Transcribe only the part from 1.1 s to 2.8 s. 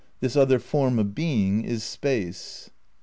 being is Space."